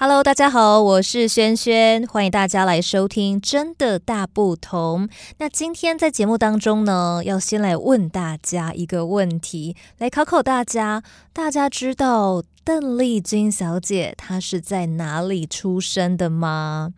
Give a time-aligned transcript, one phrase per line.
[0.00, 5.08] Hello，大家好，我是萱萱，欢迎大家来收听《真的大不同》。
[5.38, 11.02] 那今天在节目当中呢，要先来问大家一个问题，来考考大家。
[11.32, 16.94] 大家知道邓丽君小姐她是在哪里出生的吗？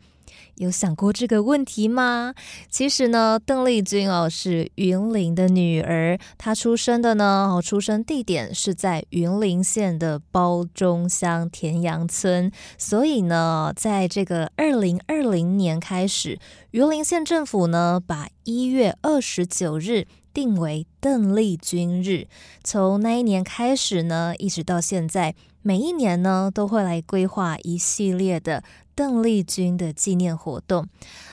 [0.61, 2.35] 有想过这个问题吗？
[2.69, 16.39] 其实呢，邓丽君哦是云林的女儿，她出生的呢哦，出生地点是在云林县的褒忠乡田阳村，所以呢，在这个二零二零年开始，
[16.73, 22.27] 云林县政府呢把一月二十九日定为邓丽君日，
[22.63, 28.63] 从那一年开始呢，一直到现在，每一年呢都会来规划一系列的。
[29.01, 30.87] 邓丽君的纪念活动，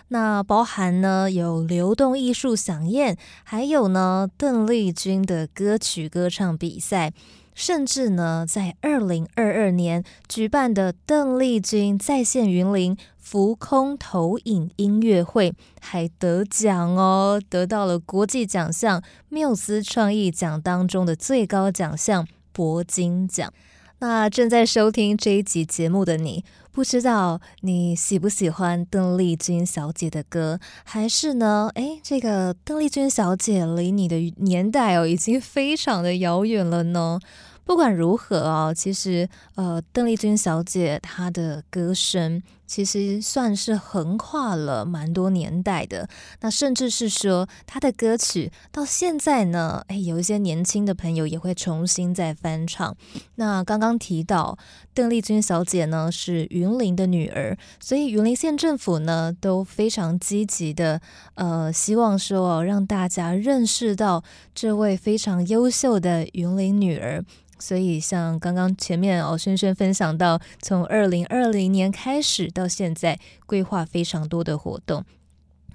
[0.08, 7.12] 那包含呢有流动艺术饗宴，还有呢邓丽君的歌曲歌唱比赛，
[7.54, 22.26] 甚至呢在二零二二年举办的邓丽君在线云林浮空投影音乐会还得奖哦，得到了国际奖项缪斯创意奖当中的最高奖项
[22.56, 23.52] 铂金奖。
[24.00, 26.44] 那正在收听这一集节目的你。
[26.72, 31.72] 不知道你喜不喜欢邓丽君小姐的歌，还是呢？
[31.74, 37.20] 诶，这个邓丽君小姐离你的年代哦，已经非常的遥远了呢。
[37.66, 46.08] 不管如何啊，其实呃，邓丽君小姐她的歌声其实算是横跨了蛮多年代的。
[46.42, 52.96] 那甚至是说他的歌曲到现在呢，诶，有一些年轻的朋友也会重新再翻唱。
[53.36, 54.58] 那刚刚提到
[54.94, 61.02] 邓丽君小姐呢是云林的女儿，所以云林县政府呢都非常积极的
[61.36, 64.24] 呃，希望说哦让大家认识到
[64.54, 67.24] 这位非常优秀的云林女儿。
[67.60, 75.06] 所以，像刚刚前面哦，轩轩分享到，从二零二零年开始到现在，规划非常多的活动。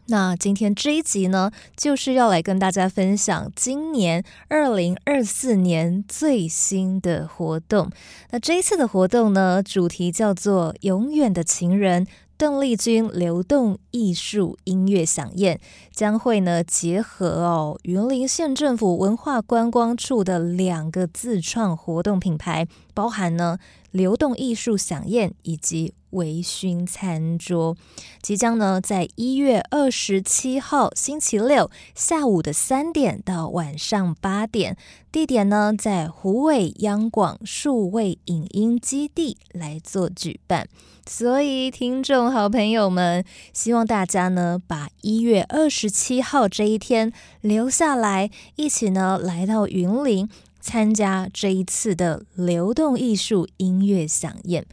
[0.06, 7.88] 那今天这一集呢，就是要来跟大家分享今年二零二四年最新的活动。
[8.30, 12.06] 那这一次的活动呢，主题叫做“永远的情人”。
[12.34, 15.60] 邓丽君流动艺术音乐响宴
[15.92, 23.58] 将会呢结合哦云林县政府文化观光处的两个自创活动品牌，包含呢
[23.92, 27.76] 流动艺术饗宴以及微醺餐桌，
[28.20, 34.76] 即将呢在一月二十七号星期六下午的三点到晚上八点，
[35.10, 40.68] 地点呢在湖尾央广数位影音基地来做举办。
[41.04, 50.28] 所以，听众好朋友们，希望大家呢，把一月二十七号这一天留下来，一起呢来到云林
[50.62, 54.64] 参加这一次的流动艺术音乐饗宴。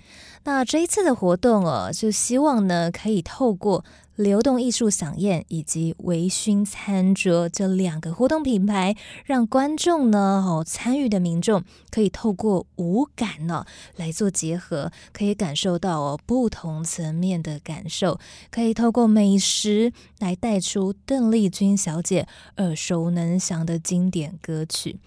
[0.46, 3.84] 那这一次的活动哦，就希望呢可以透过。
[4.20, 18.20] 流动艺术饗宴以及微醺餐桌这两个活动品牌，让观众呢哦参与的民众可以透过五感呢来做结合，可以感受到哦不同层面的感受，
[18.52, 22.28] 可以透过美食来带出邓丽君小姐
[22.58, 25.00] 耳熟能详的经典歌曲。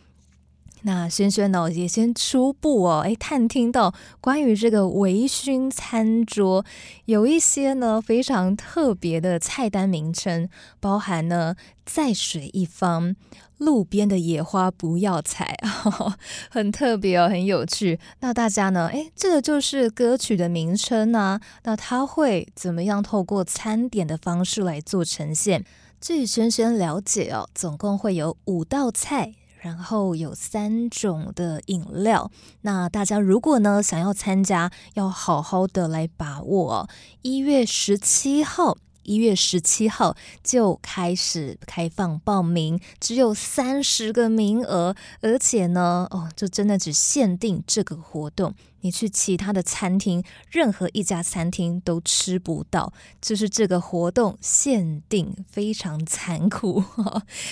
[0.84, 6.64] 那轩轩呢也先初步哦，哎，探听到关于这个微醺餐桌，
[7.04, 10.48] 有一些呢非常特别的菜单名称，
[10.80, 11.54] 包含呢
[11.86, 13.14] 在水一方，
[13.58, 15.56] 路边的野花不要采，
[16.50, 18.00] 很特别哦，很有趣。
[18.18, 25.64] 那大家呢，哎，这个就是歌曲的名称呢，那它会怎么样透过餐点的方式来做呈现？
[26.00, 29.34] 据轩轩了解哦，总共会有五道菜。
[29.62, 32.30] 然后有三种的饮料，
[32.62, 36.88] 那大家如果呢想要参加，要好好的来把握哦。
[37.22, 48.52] 一月十七号，一月十七号就开始开放报名，只有三十个名额，而且呢，哦，就真的只限定这个活动。
[48.84, 56.82] 你去其他的餐厅，任何一家餐厅都吃不到，就是这个活动限定，非常残酷，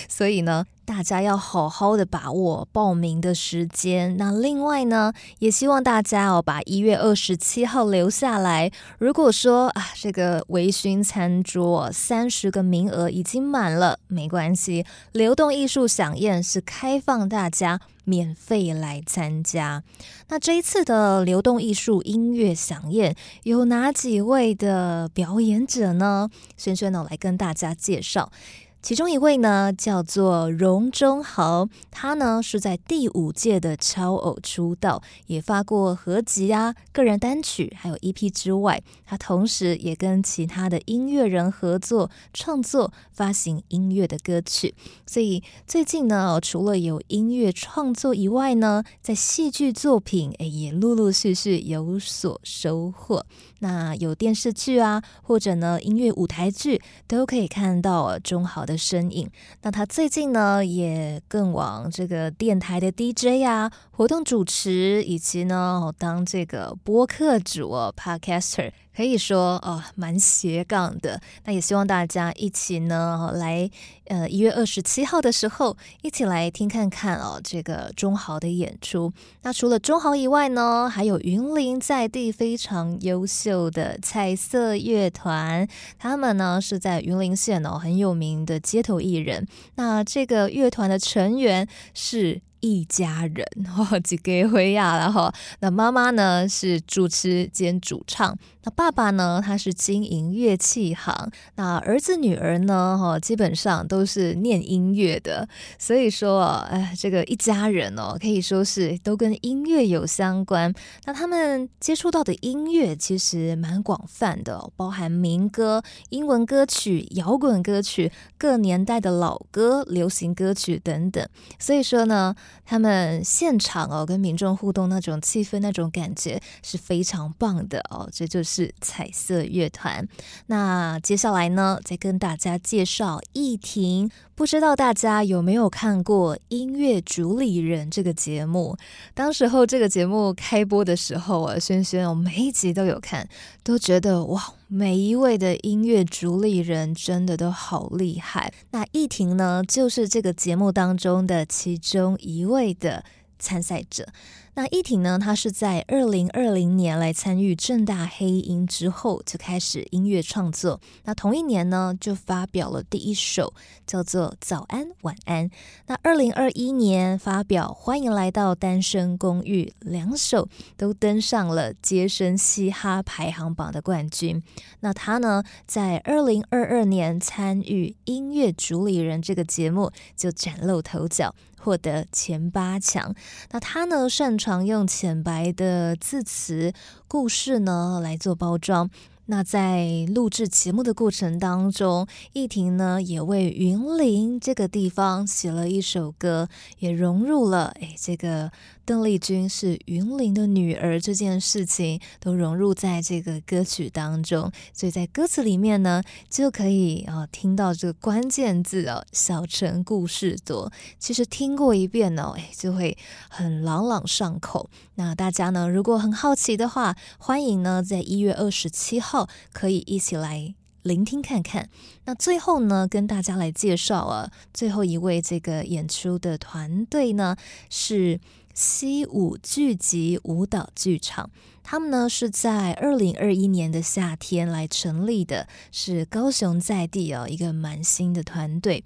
[0.09, 4.17] 所以呢，大家要好好的把握报名的时间。
[4.17, 8.71] 那另外呢，也希望大家哦，把一月二十七号留下来。
[8.99, 17.81] 如果说啊，这个微醺餐桌三十个名额已经满了，没关系，流动艺术饗宴是开放大家。
[18.05, 19.85] 免费来参加，
[20.31, 26.29] 那这一次的流动艺术音乐饗宴有哪几位的表演者呢？
[26.57, 28.33] 轩轩呢来跟大家介绍。
[28.83, 44.75] 其中一位呢，叫做荣忠豪，他呢是在第五届的超偶出道，也发过合集啊、个人单曲，还有 EP 之外，他同时也跟其他的音乐人合作创作、发行音乐的歌曲。
[45.07, 53.27] 所以最近呢，除了有音乐创作以外呢，在戏剧作品诶也陆陆续续有所收获。
[53.63, 59.29] 那有电视剧啊，或者呢音乐舞台剧，都可以看到中豪的身影。
[59.63, 68.71] 那他最近呢，也更往这个电台的 DJ 啊，活动主持，以及呢当这个播客主哦，Podcaster。
[68.95, 71.21] 可以说哦，蛮斜杠的。
[71.45, 73.71] 那也希望大家一起呢，来
[74.07, 79.13] 呃一月二十七号的时候，一起来听看看哦，这个中豪的演出。
[79.43, 85.67] 那除了中豪以外呢，还有云林在地非常优秀的彩色乐团，
[85.99, 89.47] 他们呢是在云林县哦很有名的街头艺人。
[89.77, 92.43] 那这个乐团的成员是。
[92.61, 93.47] 一家人
[93.77, 105.49] 哦，几个回呀，然后那妈妈呢是主持兼主唱，那爸爸呢他是经营乐器行，那儿子女儿呢哈基本上都是念音乐的，
[105.79, 110.73] 所以说哎这个一家人哦可以说是都跟音乐有相关，
[111.05, 121.27] 那他们接触到的音乐其实蛮广泛的，包含民歌、英文歌曲、摇滚歌曲、各年代的老歌、流行歌曲等等，
[121.59, 122.35] 所以说呢。
[122.65, 128.09] 他们现场哦，跟民众互动那种气氛、那种感觉是非常棒的哦。
[128.13, 130.07] 这就是彩色乐团。
[130.47, 134.11] 那接下来呢，再跟大家介绍艺婷。
[134.35, 138.75] 不知道大家有没有看过《音乐主理人》这个节目？
[139.13, 143.29] 当时候这个节目开播的时候啊，轩轩我每一集都有看，
[143.63, 148.55] 都觉得哇，每一位的音乐主理人真的都好厉害。
[148.71, 153.05] 那艺婷呢，就是这个节目当中的其中一位的
[153.41, 154.07] 参赛者。
[154.55, 160.81] 那艺婷呢，她是在二零二零年来参与正大黑音之后，就开始音乐创作。
[161.05, 163.55] 那同一年呢，就发表了第一首
[163.87, 165.49] 叫做《早安晚安》。
[165.87, 174.43] 那二零二一年发表《欢迎来到单身公寓》，两首都登上了街声嘻哈排行榜的冠军。
[174.81, 181.33] 那她呢，在二零二二年参与《音乐主理人》这个节目，就崭露头角。
[181.63, 183.15] 获得前八强。
[183.51, 186.73] 那他呢，擅长用浅白的字词、
[187.07, 188.91] 故事呢来做包装。
[189.27, 196.49] 那在录制节目的过程当中，艺婷呢也为云林这个地方写了一首歌，
[196.79, 198.51] 也融入了哎这个。
[198.91, 210.73] 邓丽君是云林的女儿这件事情都融入在这个歌曲当中，所以在歌词里面呢，就可以啊听到这个关键字哦，小城故事多。
[210.99, 212.99] 其实听过一遍哦，哎，就会
[213.29, 214.69] 很朗朗上口。
[214.97, 220.53] 那大家呢，如果很好奇的话，欢迎呢在一月二十七号可以一起来
[220.83, 221.69] 聆听看看。
[222.07, 227.37] 那最后呢，跟大家来介绍啊，最后一位这个演出的团队呢
[227.69, 228.19] 是。
[228.61, 231.31] 西舞剧集舞蹈剧场，
[231.63, 238.85] 他们呢是在二零二一年的夏天来成立的，是高雄在地哦一个蛮新的团队。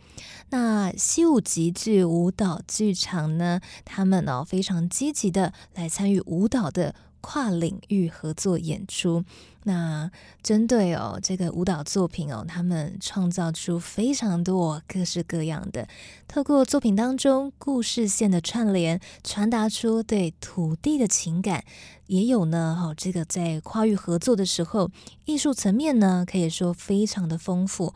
[0.51, 9.25] 那西舞集剧舞蹈剧场呢，他们呢非常积极的来参与舞蹈的跨领域合作演出。
[9.63, 10.11] 那
[10.43, 15.89] 针对哦这个舞蹈作品哦，他们创造出非常多各式各样的，
[16.29, 21.65] 透过作品当中故事线的串联，传达出对土地的情感。
[22.09, 24.91] 也有呢，哈，这个在跨域合作的时候，
[25.25, 27.95] 艺术层面呢可以说非常的丰富，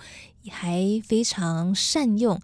[0.49, 2.41] 还非常善用。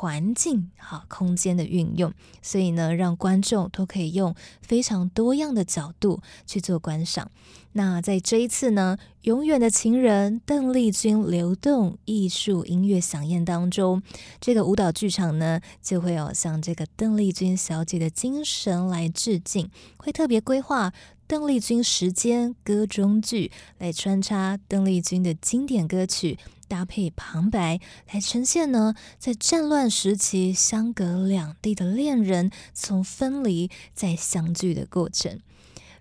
[0.00, 7.32] 环境好，空间的运用，所以呢，让观众都可以用非常多样的角度去做观赏。
[7.78, 14.02] 那在这一次呢，《永远的情人》邓丽君流动艺术音乐响宴当中，
[14.40, 20.92] 这个舞蹈剧场呢，就会有向这个邓丽君小姐的精神来致敬，会特别规划
[21.28, 26.36] 邓丽君时间歌中剧来穿插邓丽君的经典歌曲。
[26.66, 27.80] 搭配旁白
[28.12, 35.40] 来呈现呢，在战乱时期相隔两地的恋人从分离再相聚的过程，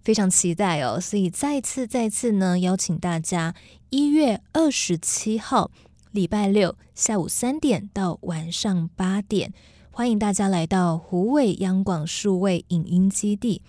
[0.07, 1.01] 非常期待哦！
[1.01, 3.53] 所以再次再次呢，邀请大家
[3.89, 5.69] 一月二十七号
[6.13, 9.51] 礼拜六下午三点到晚上八点，
[9.91, 13.61] 欢迎大家来到湖尾央广数位影音基地。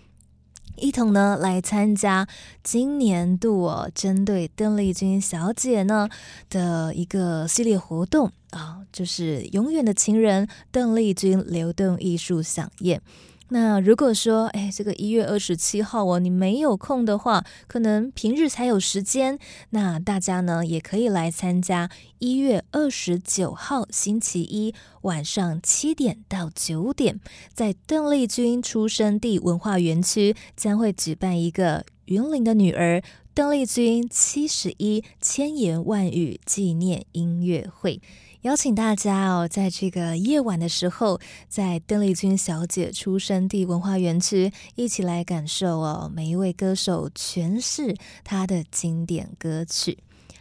[0.76, 2.28] 一同呢来参加
[2.62, 6.08] 今年度哦，针对邓丽君小姐呢
[6.48, 13.02] 的一个系列活动啊，就是永远的情人邓丽君流动艺术饗宴。
[13.50, 19.38] 那如果说，哎，这个一月二十七号哦，你没有空的话，可能平日才有时间，
[19.70, 21.88] 那大家呢也可以来参加
[22.18, 27.20] 一月二十九号星期一晚上七点到九点，
[27.54, 33.02] 在邓丽君出生地文化园区将会举办一个云林的女儿
[33.38, 38.02] 邓丽君七十一千言万语纪念音乐会。
[38.40, 49.98] 邀请大家哦，在这个夜晚的时候，在邓丽君小姐出生地文化园区，一起来感受哦，每一位歌手诠释她的经典歌曲。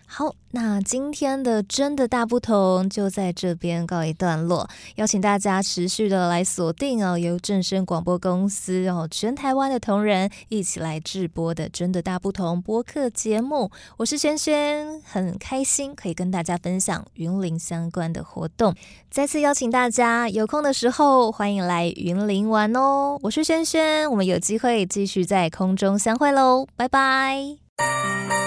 [0.10, 4.68] 好，那今天的真的大不同就在这边告一段落。
[4.96, 13.70] 邀请大家持续的来锁定哦，由正声广播公司哦，全台湾的同仁一起来制播的《真的大不同》播客节目。
[13.98, 18.74] 我是萱萱，很开心可以跟大家分享云林相关的活动。
[19.12, 23.20] 再次邀请大家有空的时候，欢迎来云林玩哦。
[23.22, 28.47] 我是萱萱，我们有机会继续在空中相会喽，拜拜。